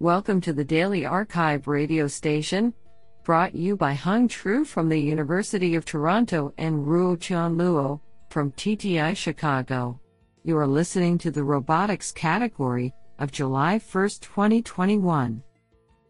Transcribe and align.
Welcome 0.00 0.40
to 0.42 0.52
the 0.52 0.62
Daily 0.62 1.04
Archive 1.04 1.66
radio 1.66 2.06
station, 2.06 2.72
brought 3.24 3.56
you 3.56 3.76
by 3.76 3.94
Hung 3.94 4.28
Tru 4.28 4.64
from 4.64 4.88
the 4.88 4.96
University 4.96 5.74
of 5.74 5.84
Toronto 5.84 6.54
and 6.56 6.86
Ruotian 6.86 7.56
Luo 7.56 7.98
from 8.30 8.52
TTI 8.52 9.16
Chicago. 9.16 9.98
You 10.44 10.56
are 10.56 10.68
listening 10.68 11.18
to 11.18 11.32
the 11.32 11.42
robotics 11.42 12.12
category 12.12 12.94
of 13.18 13.32
July 13.32 13.80
1, 13.80 13.80
2021. 14.20 15.42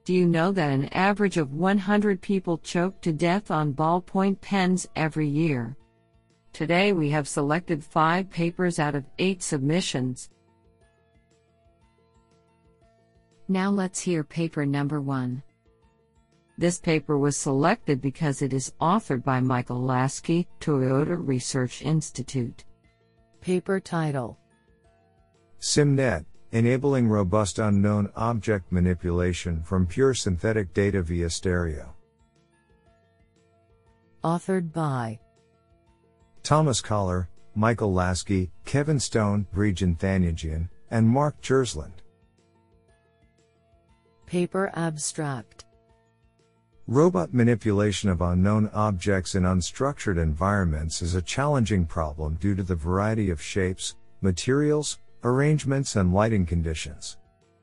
Do 0.04 0.12
you 0.12 0.26
know 0.26 0.52
that 0.52 0.70
an 0.70 0.90
average 0.92 1.38
of 1.38 1.54
100 1.54 2.20
people 2.20 2.58
choke 2.58 3.00
to 3.00 3.10
death 3.10 3.50
on 3.50 3.72
ballpoint 3.72 4.42
pens 4.42 4.86
every 4.96 5.28
year? 5.28 5.78
Today 6.52 6.92
we 6.92 7.08
have 7.08 7.26
selected 7.26 7.82
five 7.82 8.28
papers 8.28 8.78
out 8.78 8.94
of 8.94 9.06
eight 9.18 9.42
submissions. 9.42 10.28
Now 13.50 13.70
let's 13.70 13.98
hear 13.98 14.22
paper 14.24 14.66
number 14.66 15.00
one. 15.00 15.42
This 16.58 16.78
paper 16.78 17.16
was 17.16 17.36
selected 17.36 18.02
because 18.02 18.42
it 18.42 18.52
is 18.52 18.74
authored 18.78 19.24
by 19.24 19.40
Michael 19.40 19.80
Laskey, 19.80 20.46
Toyota 20.60 21.16
Research 21.16 21.80
Institute. 21.80 22.64
Paper 23.40 23.80
title 23.80 24.38
SimNet 25.60 26.26
Enabling 26.52 27.08
Robust 27.08 27.58
Unknown 27.58 28.10
Object 28.16 28.70
Manipulation 28.70 29.62
from 29.62 29.86
Pure 29.86 30.14
Synthetic 30.14 30.74
Data 30.74 31.00
via 31.02 31.30
Stereo. 31.30 31.94
Authored 34.24 34.72
by 34.72 35.18
Thomas 36.42 36.82
Kollar, 36.82 37.28
Michael 37.54 37.94
Laskey, 37.94 38.50
Kevin 38.64 38.98
Stone, 39.00 39.46
Brijen 39.54 39.96
Thananjeyan, 39.98 40.68
and 40.90 41.08
Mark 41.08 41.40
Tjersland. 41.40 41.92
Paper 44.28 44.70
Abstract 44.74 45.64
Robot 46.86 47.32
manipulation 47.32 48.10
of 48.10 48.20
unknown 48.20 48.68
objects 48.74 49.34
in 49.34 49.44
unstructured 49.44 50.22
environments 50.22 51.00
is 51.00 51.14
a 51.14 51.22
challenging 51.22 51.86
problem 51.86 52.34
due 52.34 52.54
to 52.54 52.62
the 52.62 52.74
variety 52.74 53.30
of 53.30 53.40
shapes, 53.40 53.96
materials, 54.20 54.98
arrangements, 55.24 55.96
and 55.96 56.12
lighting 56.12 56.44
conditions. 56.44 57.16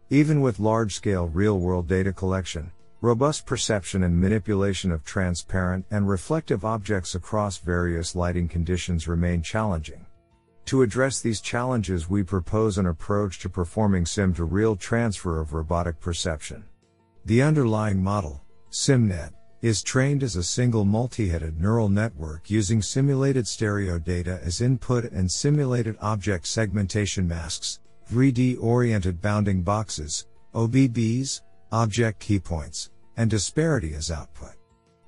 Even 0.10 0.42
with 0.42 0.60
large 0.60 0.96
scale 0.96 1.28
real 1.28 1.60
world 1.60 1.88
data 1.88 2.12
collection, 2.12 2.72
robust 3.00 3.46
perception 3.46 4.02
and 4.02 4.20
manipulation 4.20 4.92
of 4.92 5.06
transparent 5.06 5.86
and 5.92 6.10
reflective 6.10 6.66
objects 6.66 7.14
across 7.14 7.60
various 7.60 8.16
lighting 8.16 8.48
conditions 8.48 9.08
remain 9.08 9.44
challenging. 9.44 10.04
To 10.66 10.82
address 10.82 11.22
these 11.22 11.42
challenges, 11.42 12.10
we 12.10 12.24
propose 12.24 12.80
an 12.80 12.88
approach 12.88 13.38
to 13.40 13.50
performing 13.50 14.08
sim 14.08 14.34
to 14.34 14.46
real 14.46 14.76
transfer 14.76 15.40
of 15.40 15.54
robotic 15.54 16.00
perception. 16.00 16.64
The 17.26 17.44
underlying 17.44 18.02
model, 18.02 18.42
SimNet, 18.72 19.32
is 19.62 19.84
trained 19.84 20.24
as 20.24 20.36
a 20.36 20.44
single 20.44 20.84
multi-headed 20.84 21.62
neural 21.62 21.88
network 21.88 22.50
using 22.50 22.82
simulated 22.82 23.48
stereo 23.48 24.00
data 24.00 24.40
as 24.44 24.60
input 24.60 25.06
and 25.06 25.32
simulated 25.32 25.98
object 26.02 26.48
segmentation 26.48 27.28
masks, 27.28 27.80
3D 28.12 28.58
oriented 28.60 29.22
bounding 29.22 29.62
boxes, 29.62 30.26
OBBs, 30.56 31.42
object 31.72 32.28
keypoints, 32.28 32.90
and 33.18 33.30
disparity 33.30 33.94
as 33.94 34.10
output. 34.10 34.55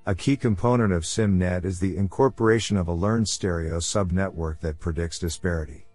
A 0.08 0.16
key 0.16 0.38
component 0.38 0.94
of 0.94 1.04
SimNet 1.04 1.66
is 1.66 1.82
the 1.82 1.98
incorporation 1.98 2.78
of 2.78 2.88
a 2.88 2.94
learned 2.94 3.28
stereo 3.28 3.80
subnetwork 3.80 4.62
that 4.62 4.80
predicts 4.80 5.20
disparity. 5.20 5.86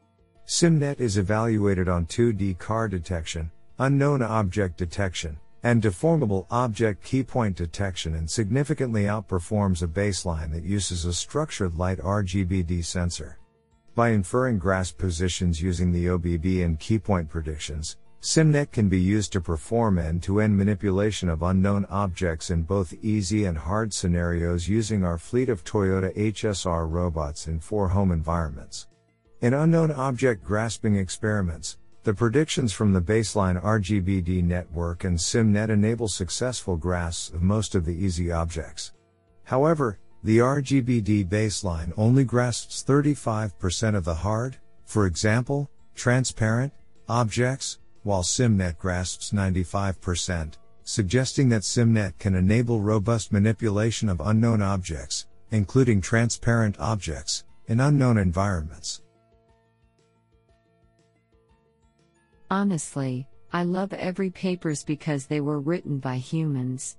SimNet 0.46 1.00
is 1.00 1.16
evaluated 1.16 1.88
on 1.88 2.05
2D 2.05 2.58
car 2.58 2.88
detection, 2.88 3.50
unknown 3.78 4.20
object 4.20 4.77
detection, 4.77 5.38
and 5.62 5.83
deformable 5.83 6.46
object 6.50 7.02
keypoint 7.02 7.55
detection 7.55 8.16
and 8.16 8.30
significantly 8.30 9.05
outperforms 9.05 9.83
a 9.83 9.86
baseline 9.86 10.52
that 10.52 10.62
uses 10.62 11.06
a 11.06 11.14
structured 11.14 11.78
light 11.78 11.98
RGBD 12.01 12.84
sensor. 12.84 13.39
By 13.95 14.11
inferring 14.11 14.58
grasp 14.58 14.98
positions 14.98 15.62
using 15.62 15.90
the 15.90 16.08
OBB 16.08 16.62
and 16.62 16.78
keypoint 16.78 17.30
predictions, 17.30 17.96
SimNet 18.22 18.70
can 18.70 18.88
be 18.88 19.00
used 19.00 19.33
to 19.33 19.40
perform 19.40 19.98
end-to-end 19.98 20.56
manipulation 20.56 21.28
of 21.28 21.42
unknown 21.42 21.84
objects 21.90 22.50
in 22.50 22.62
both 22.62 22.94
easy 23.02 23.46
and 23.46 23.58
hard 23.58 23.92
scenarios 23.92 24.68
using 24.68 25.02
our 25.02 25.18
fleet 25.18 25.48
of 25.48 25.64
Toyota 25.64 26.16
HSR 26.16 26.88
robots 26.88 27.48
in 27.48 27.58
four 27.58 27.88
home 27.88 28.12
environments. 28.12 28.86
In 29.40 29.55
unknown 29.55 29.90
object 29.90 30.44
grasping 30.44 30.94
experiments, 30.94 31.78
the 32.05 32.14
predictions 32.14 32.72
from 32.72 32.92
the 32.92 33.00
baseline 33.00 33.60
RGBD 33.60 34.44
network 34.44 35.02
and 35.02 35.18
SimNet 35.18 35.70
enable 35.70 36.06
successful 36.06 36.77
grasps 36.77 37.34
of 37.34 37.42
most 37.42 37.74
of 37.74 37.84
the 37.84 37.94
easy 37.94 38.30
objects. 38.30 38.92
However, 39.42 39.98
the 40.22 40.39
RGBD 40.39 41.28
baseline 41.28 41.92
only 41.96 42.22
grasps 42.22 42.84
35% 42.86 43.96
of 43.96 44.04
the 44.04 44.14
hard, 44.14 44.58
for 44.84 45.06
example, 45.06 45.68
transparent, 45.96 46.72
objects, 47.08 47.78
while 48.02 48.23
SimNet 48.23 48.79
grasps 48.79 49.30
95%, 49.30 50.55
suggesting 50.85 51.48
that 51.48 51.63
SimNet 51.63 52.18
can 52.18 52.35
enable 52.35 52.80
robust 52.80 53.33
manipulation 53.33 54.08
of 54.08 54.20
unknown 54.20 54.63
objects, 54.63 55.27
including 55.51 56.01
transparent 56.01 56.77
objects, 56.79 57.45
in 57.68 57.80
unknown 57.80 58.18
environments. 58.18 59.02
Honestly, 62.51 63.27
I 63.52 63.63
love 63.64 63.92
every 63.92 64.30
papers 64.30 64.84
because 64.84 65.27
they 65.27 65.40
were 65.40 65.61
written 65.61 65.98
by 65.98 66.17
humans. 66.17 66.96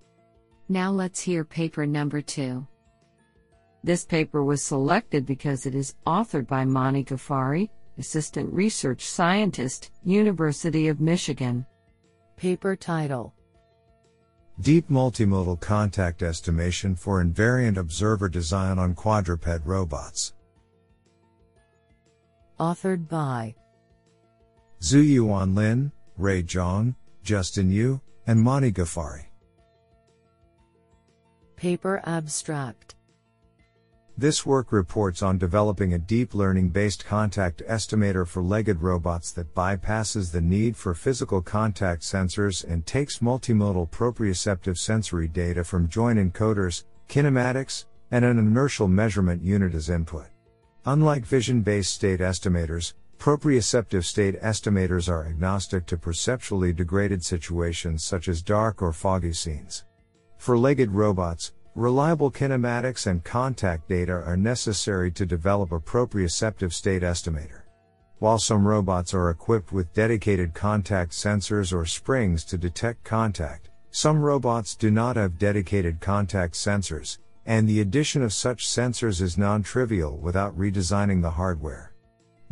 Now 0.70 0.91
let's 0.91 1.20
hear 1.20 1.44
paper 1.44 1.85
number 1.85 2.22
2. 2.22 2.66
This 3.84 4.06
paper 4.06 4.44
was 4.44 4.64
selected 4.64 5.25
because 5.25 5.66
it 5.66 5.75
is 5.75 5.96
authored 6.08 6.47
by 6.47 6.64
Maani 6.64 7.06
Ghaffari, 7.06 7.70
Assistant 7.98 8.52
Research 8.54 9.06
Scientist, 9.06 9.92
University 10.04 10.88
of 10.88 11.00
Michigan. 11.00 11.66
Paper 12.38 12.76
title 12.76 13.34
Deep 14.59 14.90
Multimodal 14.90 15.59
Contact 15.59 16.22
Estimation 16.22 16.96
for 16.96 17.24
Invariant 17.24 17.78
Observer 17.78 18.30
Design 18.30 18.78
on 18.78 18.94
Quadruped 18.94 19.66
Robots. 19.66 20.34
Authored 22.59 23.08
by 23.08 23.56
Tzu-Yuan 24.80 25.56
Lin, 25.56 25.92
Ray 26.18 26.44
Zhang, 26.44 26.96
Justin 27.24 27.72
Yu, 27.72 28.00
and 28.28 28.40
Maani 28.40 28.72
Ghaffari. 28.72 29.26
Paper 31.56 32.02
Abstract 32.06 32.96
This 34.16 34.46
work 34.46 34.72
reports 34.72 35.24
on 35.24 35.40
developing 35.40 35.94
a 35.94 35.97
deep 35.97 36.35
learning 36.35 36.69
based 36.69 37.03
contact 37.03 37.63
estimator 37.68 38.28
for 38.28 38.44
legged 38.44 38.84
robots 38.84 39.31
that 39.31 39.56
bypasses 39.56 40.31
the 40.31 40.40
need 40.40 40.78
for 40.78 40.94
physical 40.94 41.41
contact 41.41 42.03
sensors 42.03 42.63
and 42.63 42.85
takes 42.85 43.19
multimodal 43.19 43.90
proprioceptive 43.90 44.78
sensory 44.78 45.28
data 45.28 45.63
from 45.63 45.90
joint 45.90 46.19
encoders, 46.19 46.84
kinematics, 47.09 47.85
and 48.12 48.23
an 48.23 48.38
inertial 48.38 48.88
measurement 48.88 49.41
unit 49.41 49.73
as 49.73 49.90
input. 49.90 50.28
Unlike 50.85 51.25
vision 51.25 51.62
based 51.62 51.96
state 51.96 52.19
estimators, 52.19 52.94
proprioceptive 53.18 54.03
state 54.03 54.40
estimators 54.44 55.09
are 55.09 55.25
agnostic 55.25 55.88
to 55.88 55.97
perceptually 55.97 56.72
degraded 56.72 57.25
situations 57.25 58.03
such 58.03 58.28
as 58.28 58.44
dark 58.44 58.79
or 58.84 58.94
foggy 58.94 59.34
scenes. 59.34 59.85
For 60.38 60.56
legged 60.56 60.91
robots, 60.91 61.53
Reliable 61.75 62.29
kinematics 62.29 63.07
and 63.07 63.23
contact 63.23 63.89
data 63.89 64.13
are 64.13 64.38
necessary 64.38 65.09
to 65.09 65.25
develop 65.25 65.72
a 65.72 65.79
proprioceptive 65.79 66.72
state 66.72 67.01
estimator. 67.01 67.61
While 68.19 68.38
some 68.38 68.67
robots 68.67 69.11
are 69.16 69.31
equipped 69.31 69.72
with 69.72 69.91
dedicated 69.91 70.53
contact 70.53 71.14
sensors 71.14 71.73
or 71.73 71.87
springs 71.87 72.43
to 72.46 72.59
detect 72.59 73.03
contact, 73.03 73.72
some 73.90 74.22
robots 74.22 74.75
do 74.75 74.91
not 74.91 75.16
have 75.16 75.40
dedicated 75.40 75.99
contact 75.99 76.53
sensors, 76.53 77.17
and 77.43 77.67
the 77.67 77.81
addition 77.81 78.22
of 78.22 78.34
such 78.34 78.67
sensors 78.67 79.19
is 79.19 79.40
non 79.40 79.64
trivial 79.64 80.16
without 80.17 80.55
redesigning 80.55 81.23
the 81.23 81.31
hardware. 81.31 81.92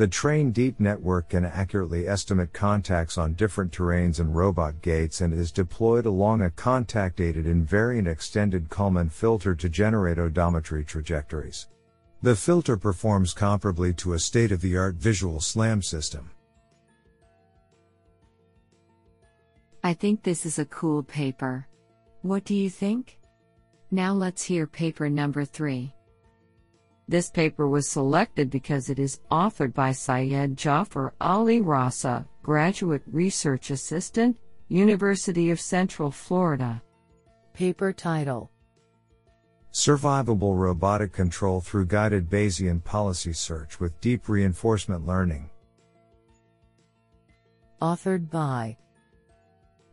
The 0.02 0.08
trained 0.08 0.56
deep 0.56 0.80
network 0.80 1.30
can 1.30 1.46
accurately 1.46 2.08
estimate 2.08 2.54
contacts 2.54 3.20
on 3.20 3.36
different 3.36 3.72
terrains 3.72 4.20
and 4.20 4.36
robot 4.36 4.82
gaits 4.82 5.22
and 5.22 5.32
is 5.32 5.52
deployed 5.52 6.08
along 6.08 6.42
a 6.42 6.50
contact 6.50 7.22
aided 7.22 7.46
invariant 7.46 8.08
extended 8.08 8.68
Kalman 8.68 9.10
filter 9.10 9.54
to 9.54 9.70
generate 9.70 10.18
odometry 10.18 10.88
trajectories. 10.88 11.68
The 12.24 12.36
filter 12.36 12.78
performs 12.78 13.36
comparably 13.36 13.96
to 13.98 14.14
a 14.14 14.20
state 14.20 14.52
of 14.52 14.62
the 14.62 14.76
art 14.76 14.96
visual 14.96 15.40
SLAM 15.40 15.84
system. 15.84 16.32
I 19.84 19.94
think 19.94 20.24
this 20.24 20.48
is 20.48 20.58
a 20.58 20.66
cool 20.66 21.04
paper. 21.04 21.68
What 22.24 22.44
do 22.44 22.56
you 22.56 22.72
think? 22.72 23.20
Now 23.92 24.14
let's 24.14 24.42
hear 24.42 24.66
paper 24.66 25.12
number 25.12 25.46
3. 25.46 25.94
This 27.12 27.30
paper 27.30 27.68
was 27.68 27.90
selected 27.90 28.50
because 28.50 28.90
it 28.90 28.98
is 28.98 29.20
authored 29.30 29.74
by 29.74 29.92
Syed 29.92 30.56
Jafar 30.56 31.14
Ali 31.20 31.60
Raza, 31.60 32.26
Graduate 32.42 33.02
Research 33.06 33.70
Assistant, 33.70 34.38
University 34.70 35.52
of 35.52 35.60
Central 35.60 36.10
Florida. 36.10 36.82
Paper 37.54 37.92
title 37.92 38.50
Survivable 39.74 40.58
Robotic 40.58 41.12
Control 41.12 41.60
Through 41.60 41.88
Guided 41.88 42.30
Bayesian 42.30 42.82
Policy 42.82 43.34
Search 43.34 43.82
with 43.82 44.00
Deep 44.00 44.30
Reinforcement 44.30 45.06
Learning. 45.06 45.50
Authored 47.82 48.30
by 48.30 48.78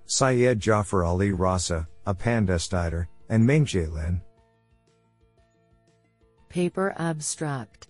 Syed 0.07 0.61
Jafar 0.61 1.03
Ali 1.03 1.33
Raza, 1.33 1.89
Apan 2.07 2.47
Dastider, 2.47 3.09
and 3.29 3.45
Mingjie 3.45 3.93
Lin. 3.93 4.21
Paper 6.49 6.95
abstract 6.97 7.89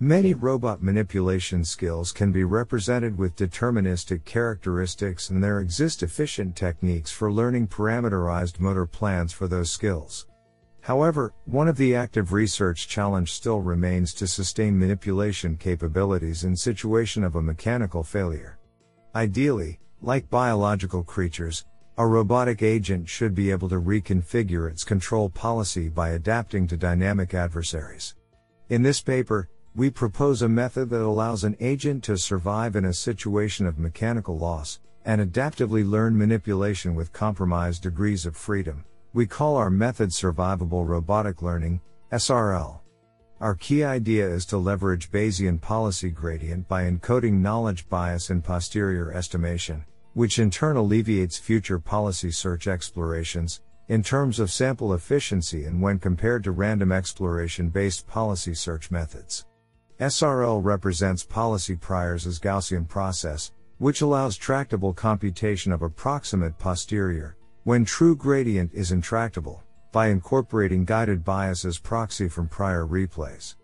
Many 0.00 0.34
robot 0.34 0.82
manipulation 0.82 1.64
skills 1.64 2.12
can 2.12 2.32
be 2.32 2.44
represented 2.44 3.16
with 3.16 3.36
deterministic 3.36 4.24
characteristics 4.24 5.30
and 5.30 5.42
there 5.42 5.60
exist 5.60 6.02
efficient 6.02 6.56
techniques 6.56 7.10
for 7.10 7.32
learning 7.32 7.68
parameterized 7.68 8.60
motor 8.60 8.86
plans 8.86 9.32
for 9.32 9.48
those 9.48 9.70
skills. 9.70 10.26
However, 10.80 11.34
one 11.46 11.66
of 11.66 11.76
the 11.76 11.94
active 11.94 12.32
research 12.32 12.88
challenge 12.88 13.32
still 13.32 13.60
remains 13.60 14.14
to 14.14 14.26
sustain 14.26 14.78
manipulation 14.78 15.56
capabilities 15.56 16.44
in 16.44 16.54
situation 16.56 17.24
of 17.24 17.36
a 17.36 17.42
mechanical 17.42 18.02
failure. 18.02 18.58
Ideally, 19.14 19.80
like 20.00 20.30
biological 20.30 21.02
creatures, 21.02 21.64
a 21.98 22.06
robotic 22.06 22.62
agent 22.62 23.08
should 23.08 23.34
be 23.34 23.50
able 23.50 23.70
to 23.70 23.80
reconfigure 23.80 24.70
its 24.70 24.84
control 24.84 25.30
policy 25.30 25.88
by 25.88 26.10
adapting 26.10 26.66
to 26.66 26.76
dynamic 26.76 27.32
adversaries. 27.32 28.14
In 28.68 28.82
this 28.82 29.00
paper, 29.00 29.48
we 29.74 29.88
propose 29.88 30.42
a 30.42 30.48
method 30.48 30.90
that 30.90 31.00
allows 31.00 31.44
an 31.44 31.56
agent 31.58 32.04
to 32.04 32.18
survive 32.18 32.76
in 32.76 32.84
a 32.84 32.92
situation 32.92 33.66
of 33.66 33.78
mechanical 33.78 34.36
loss, 34.36 34.80
and 35.06 35.20
adaptively 35.20 35.88
learn 35.88 36.18
manipulation 36.18 36.94
with 36.94 37.12
compromised 37.12 37.82
degrees 37.82 38.26
of 38.26 38.36
freedom. 38.36 38.84
We 39.14 39.26
call 39.26 39.56
our 39.56 39.70
method 39.70 40.10
Survivable 40.10 40.86
Robotic 40.86 41.40
Learning, 41.40 41.80
SRL. 42.12 42.80
Our 43.40 43.54
key 43.54 43.84
idea 43.84 44.28
is 44.28 44.44
to 44.46 44.58
leverage 44.58 45.10
Bayesian 45.10 45.60
policy 45.60 46.10
gradient 46.10 46.68
by 46.68 46.84
encoding 46.84 47.40
knowledge 47.40 47.88
bias 47.88 48.28
in 48.28 48.42
posterior 48.42 49.12
estimation, 49.12 49.84
which 50.16 50.38
in 50.38 50.50
turn 50.50 50.78
alleviates 50.78 51.36
future 51.36 51.78
policy 51.78 52.30
search 52.30 52.66
explorations, 52.66 53.60
in 53.88 54.02
terms 54.02 54.40
of 54.40 54.50
sample 54.50 54.94
efficiency 54.94 55.66
and 55.66 55.82
when 55.82 55.98
compared 55.98 56.42
to 56.42 56.52
random 56.52 56.90
exploration 56.90 57.68
based 57.68 58.06
policy 58.06 58.54
search 58.54 58.90
methods. 58.90 59.44
SRL 60.00 60.64
represents 60.64 61.22
policy 61.22 61.76
priors 61.76 62.26
as 62.26 62.40
Gaussian 62.40 62.88
process, 62.88 63.52
which 63.76 64.00
allows 64.00 64.38
tractable 64.38 64.94
computation 64.94 65.70
of 65.70 65.82
approximate 65.82 66.58
posterior, 66.58 67.36
when 67.64 67.84
true 67.84 68.16
gradient 68.16 68.72
is 68.72 68.92
intractable, 68.92 69.62
by 69.92 70.06
incorporating 70.06 70.86
guided 70.86 71.26
bias 71.26 71.66
as 71.66 71.76
proxy 71.76 72.26
from 72.26 72.48
prior 72.48 72.86
replays. 72.86 73.56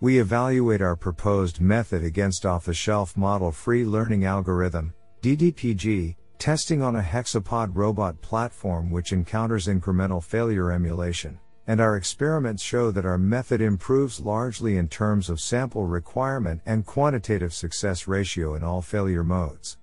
We 0.00 0.20
evaluate 0.20 0.82
our 0.82 0.94
proposed 0.94 1.60
method 1.60 2.04
against 2.04 2.46
off-the-shelf 2.46 3.16
model 3.16 3.50
free 3.50 3.84
learning 3.84 4.24
algorithm, 4.24 4.94
DDPG, 5.26 6.14
testing 6.38 6.82
on 6.82 6.94
a 6.94 7.02
hexapod 7.02 7.74
robot 7.74 8.22
platform 8.22 8.92
which 8.92 9.10
encounters 9.10 9.66
incremental 9.66 10.22
failure 10.22 10.70
emulation 10.70 11.40
and 11.66 11.80
our 11.80 11.96
experiments 11.96 12.62
show 12.62 12.92
that 12.92 13.04
our 13.04 13.18
method 13.18 13.60
improves 13.60 14.20
largely 14.20 14.76
in 14.76 14.86
terms 14.86 15.28
of 15.28 15.40
sample 15.40 15.84
requirement 15.84 16.60
and 16.64 16.86
quantitative 16.86 17.52
success 17.52 18.06
ratio 18.06 18.54
in 18.54 18.62
all 18.62 18.80
failure 18.80 19.24
modes. 19.24 19.78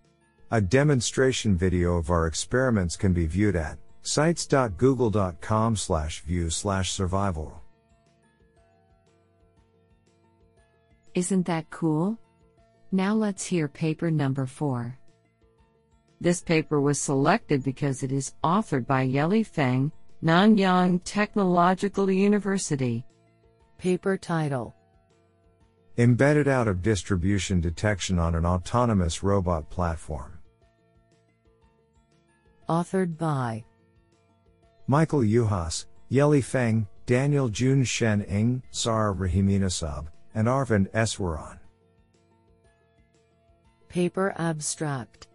A 0.52 0.62
demonstration 0.62 1.58
video 1.58 1.98
of 1.98 2.10
our 2.10 2.26
experiments 2.26 2.96
can 2.96 3.12
be 3.12 3.26
viewed 3.26 3.58
at 3.58 3.78
sites.google.com 4.02 5.76
slash 5.76 6.22
view 6.22 6.50
slash 6.50 6.92
survival. 6.92 7.62
Isn't 11.14 11.48
that 11.48 11.70
cool? 11.70 12.18
Now 12.94 13.14
let's 13.14 13.46
hear 13.46 13.68
paper 13.68 14.10
number 14.10 14.46
4. 14.46 15.00
This 16.24 16.40
paper 16.40 16.80
was 16.80 17.02
selected 17.02 17.66
because 17.66 18.02
it 18.02 18.14
is 18.14 18.34
authored 18.46 18.88
by 18.88 19.06
Yeli 19.06 19.46
Feng, 19.46 19.92
Nanyang 20.24 21.02
Technological 21.04 22.10
University. 22.10 23.06
Paper 23.78 24.16
title 24.16 24.74
Embedded 25.98 26.48
out 26.48 26.70
of 26.70 26.82
distribution 26.82 27.60
detection 27.60 28.20
on 28.20 28.36
an 28.36 28.46
autonomous 28.46 29.22
robot 29.22 29.70
platform. 29.70 30.40
Authored 32.70 33.18
by 33.18 33.66
Michael 34.88 35.24
Yuhas, 35.24 35.88
Yeli 36.10 36.42
Feng, 36.42 36.88
Daniel 37.06 37.50
Jun 37.50 37.84
Shen 37.84 38.22
Ing, 38.22 38.64
Sara 38.72 39.14
Rahiminasab, 39.14 40.08
and 40.34 40.48
Arvind 40.48 40.90
Easwaran. 40.92 41.60
Paper 43.90 44.34
abstract 44.38 45.28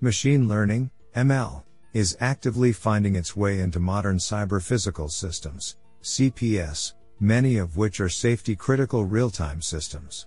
Machine 0.00 0.48
learning, 0.48 0.90
ML 1.14 1.62
is 1.92 2.16
actively 2.20 2.72
finding 2.72 3.14
its 3.14 3.36
way 3.36 3.60
into 3.60 3.78
modern 3.78 4.18
cyber 4.18 4.60
physical 4.60 5.08
systems, 5.08 5.76
CPS, 6.02 6.94
many 7.20 7.58
of 7.58 7.76
which 7.76 8.00
are 8.00 8.08
safety 8.08 8.56
critical 8.56 9.04
real 9.04 9.30
time 9.30 9.62
systems. 9.62 10.26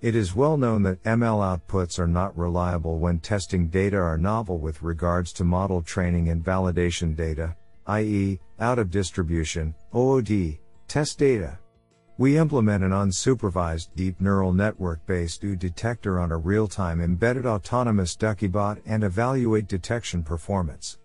It 0.00 0.16
is 0.16 0.34
well 0.34 0.56
known 0.56 0.82
that 0.82 1.02
ML 1.04 1.58
outputs 1.58 1.98
are 2.00 2.08
not 2.08 2.36
reliable 2.36 2.98
when 2.98 3.20
testing 3.20 3.68
data 3.68 3.96
are 3.96 4.18
novel 4.18 4.58
with 4.58 4.82
regards 4.82 5.32
to 5.34 5.44
model 5.44 5.80
training 5.80 6.28
and 6.28 6.44
validation 6.44 7.14
data, 7.14 7.56
i.e., 7.86 8.40
out 8.58 8.80
of 8.80 8.90
distribution, 8.90 9.74
OOD, 9.94 10.58
test 10.88 11.18
data. 11.18 11.58
We 12.16 12.38
implement 12.38 12.84
an 12.84 12.92
unsupervised 12.92 13.88
deep 13.96 14.20
neural 14.20 14.52
network 14.52 15.04
based 15.04 15.42
OOD 15.42 15.58
detector 15.58 16.20
on 16.20 16.30
a 16.30 16.36
real 16.36 16.68
time 16.68 17.00
embedded 17.00 17.44
autonomous 17.44 18.14
Duckiebot 18.14 18.80
and 18.86 19.02
evaluate 19.02 19.66
detection 19.66 20.22
performance. 20.22 20.98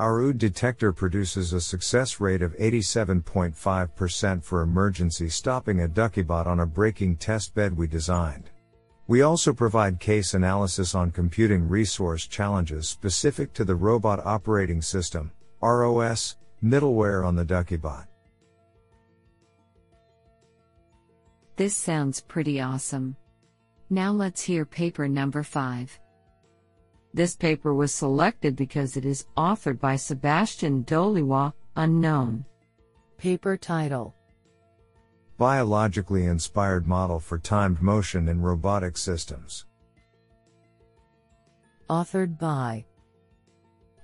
Our 0.00 0.18
OOD 0.20 0.38
detector 0.38 0.92
produces 0.92 1.52
a 1.52 1.60
success 1.60 2.18
rate 2.18 2.42
of 2.42 2.56
87.5% 2.56 4.42
for 4.42 4.62
emergency 4.62 5.28
stopping 5.28 5.82
a 5.82 5.88
Duckiebot 5.88 6.46
on 6.46 6.58
a 6.58 6.66
braking 6.66 7.16
test 7.18 7.54
bed 7.54 7.76
we 7.76 7.86
designed. 7.86 8.50
We 9.06 9.22
also 9.22 9.52
provide 9.52 10.00
case 10.00 10.34
analysis 10.34 10.92
on 10.96 11.12
computing 11.12 11.68
resource 11.68 12.26
challenges 12.26 12.88
specific 12.88 13.52
to 13.54 13.64
the 13.64 13.76
robot 13.76 14.26
operating 14.26 14.82
system, 14.82 15.30
ROS, 15.62 16.36
middleware 16.64 17.24
on 17.24 17.36
the 17.36 17.44
Duckiebot. 17.44 18.08
This 21.58 21.74
sounds 21.74 22.20
pretty 22.20 22.60
awesome. 22.60 23.16
Now 23.90 24.12
let's 24.12 24.40
hear 24.40 24.64
paper 24.64 25.08
number 25.08 25.42
5. 25.42 25.98
This 27.12 27.34
paper 27.34 27.74
was 27.74 27.92
selected 27.92 28.54
because 28.54 28.96
it 28.96 29.04
is 29.04 29.26
authored 29.36 29.80
by 29.80 29.96
Sebastian 29.96 30.84
Doliwa, 30.84 31.52
unknown. 31.74 32.44
Paper 33.16 33.56
title 33.56 34.14
Biologically 35.36 36.26
inspired 36.26 36.86
model 36.86 37.18
for 37.18 37.38
timed 37.38 37.82
motion 37.82 38.28
in 38.28 38.40
robotic 38.40 38.96
systems. 38.96 39.66
Authored 41.90 42.38
by 42.38 42.84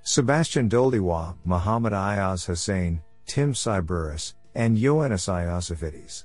Sebastian 0.02 0.68
Doliwa, 0.68 1.37
Muhammad 1.44 1.92
Ayaz 1.92 2.46
Hussain, 2.46 3.00
Tim 3.26 3.52
Sziburis, 3.52 4.34
and 4.56 4.76
Ioannis 4.76 5.28
Iossifidis. 5.28 6.25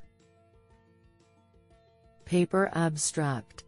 Paper 2.29 2.69
abstract 2.73 3.63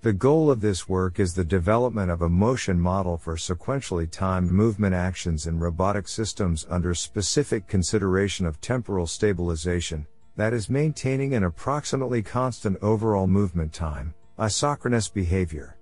the 0.00 0.14
goal 0.14 0.50
of 0.50 0.62
this 0.62 0.88
work 0.88 1.20
is 1.20 1.34
the 1.34 1.44
development 1.44 2.10
of 2.10 2.22
a 2.22 2.28
motion 2.28 2.80
model 2.80 3.18
for 3.18 3.36
sequentially 3.36 4.10
timed 4.10 4.50
movement 4.50 4.94
actions 4.94 5.46
in 5.46 5.58
robotic 5.58 6.08
systems 6.08 6.66
under 6.70 6.94
specific 6.94 7.66
consideration 7.66 8.46
of 8.46 8.62
temporal 8.62 9.06
stabilization, 9.06 10.06
that 10.36 10.54
is, 10.54 10.70
maintaining 10.70 11.34
an 11.34 11.44
approximately 11.44 12.22
constant 12.22 12.78
overall 12.82 13.26
movement 13.26 13.74
time, 13.74 14.14
isochronous 14.38 15.12
behavior. 15.12 15.76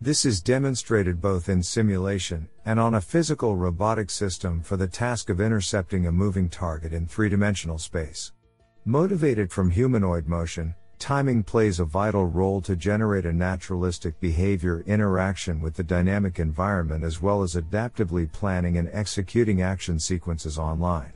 This 0.00 0.24
is 0.24 0.40
demonstrated 0.40 1.20
both 1.20 1.50
in 1.50 1.62
simulation 1.62 2.48
and 2.64 2.80
on 2.80 2.94
a 2.94 3.02
physical 3.02 3.54
robotic 3.54 4.08
system 4.08 4.62
for 4.62 4.78
the 4.78 4.88
task 4.88 5.28
of 5.28 5.42
intercepting 5.42 6.06
a 6.06 6.12
moving 6.12 6.48
target 6.48 6.94
in 6.94 7.06
three 7.06 7.28
dimensional 7.28 7.76
space. 7.76 8.32
Motivated 8.86 9.52
from 9.52 9.70
humanoid 9.70 10.26
motion, 10.26 10.74
Timing 11.02 11.42
plays 11.42 11.80
a 11.80 11.84
vital 11.84 12.26
role 12.26 12.60
to 12.60 12.76
generate 12.76 13.26
a 13.26 13.32
naturalistic 13.32 14.20
behavior 14.20 14.84
interaction 14.86 15.60
with 15.60 15.74
the 15.74 15.82
dynamic 15.82 16.38
environment 16.38 17.02
as 17.02 17.20
well 17.20 17.42
as 17.42 17.56
adaptively 17.56 18.30
planning 18.30 18.78
and 18.78 18.88
executing 18.92 19.62
action 19.62 19.98
sequences 19.98 20.60
online. 20.60 21.12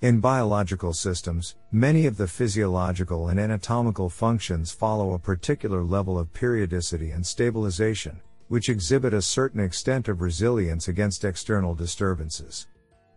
In 0.00 0.20
biological 0.20 0.94
systems, 0.94 1.56
many 1.70 2.06
of 2.06 2.16
the 2.16 2.26
physiological 2.26 3.28
and 3.28 3.38
anatomical 3.38 4.08
functions 4.08 4.72
follow 4.72 5.12
a 5.12 5.18
particular 5.18 5.84
level 5.84 6.18
of 6.18 6.32
periodicity 6.32 7.10
and 7.10 7.26
stabilization, 7.26 8.22
which 8.48 8.70
exhibit 8.70 9.12
a 9.12 9.20
certain 9.20 9.60
extent 9.60 10.08
of 10.08 10.22
resilience 10.22 10.88
against 10.88 11.26
external 11.26 11.74
disturbances. 11.74 12.66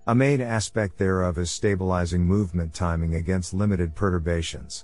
A 0.08 0.14
main 0.14 0.42
aspect 0.42 0.98
thereof 0.98 1.38
is 1.38 1.52
stabilizing 1.52 2.26
movement 2.26 2.74
timing 2.74 3.16
against 3.16 3.54
limited 3.54 3.96
perturbations. 3.96 4.84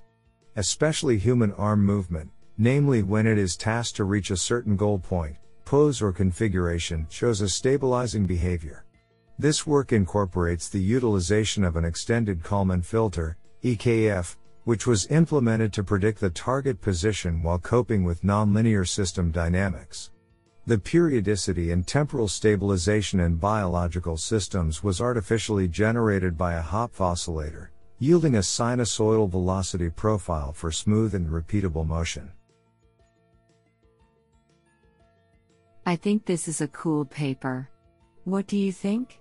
Especially 0.58 1.20
human 1.20 1.54
arm 1.54 1.86
movement, 1.86 2.32
namely 2.58 3.04
when 3.04 3.28
it 3.28 3.38
is 3.38 3.56
tasked 3.56 3.98
to 3.98 4.06
reach 4.06 4.32
a 4.32 4.38
certain 4.38 4.76
goal 4.76 4.98
point, 4.98 5.38
pose 5.66 6.02
or 6.02 6.12
configuration, 6.12 7.06
shows 7.12 7.42
a 7.42 7.48
stabilizing 7.48 8.26
behavior. 8.26 8.84
This 9.38 9.68
work 9.68 9.94
incorporates 9.94 10.68
the 10.68 10.80
utilization 10.80 11.64
of 11.64 11.76
an 11.76 11.86
extended 11.86 12.44
Kalman 12.44 12.82
filter, 12.82 13.38
EKF, 13.64 14.36
which 14.64 14.88
was 14.88 15.06
implemented 15.12 15.72
to 15.74 15.84
predict 15.84 16.20
the 16.20 16.32
target 16.32 16.82
position 16.82 17.44
while 17.44 17.60
coping 17.60 18.04
with 18.04 18.24
nonlinear 18.24 18.88
system 18.88 19.30
dynamics. 19.30 20.10
The 20.66 20.80
periodicity 20.80 21.70
and 21.70 21.86
temporal 21.86 22.28
stabilization 22.28 23.20
in 23.20 23.36
biological 23.36 24.18
systems 24.18 24.84
was 24.84 25.02
artificially 25.02 25.68
generated 25.68 26.36
by 26.36 26.56
a 26.56 26.64
Hopf 26.64 27.00
oscillator, 27.00 27.70
yielding 28.00 28.36
a 28.36 28.40
sinusoidal 28.40 29.30
velocity 29.30 29.90
profile 29.90 30.54
for 30.54 30.72
smooth 30.72 31.16
and 31.16 31.30
repeatable 31.30 31.86
motion. 31.86 32.32
I 35.86 35.96
think 35.96 36.26
this 36.26 36.48
is 36.48 36.62
a 36.62 36.68
cool 36.68 37.06
paper. 37.06 37.70
What 38.26 38.48
do 38.48 38.58
you 38.58 38.72
think? 38.72 39.20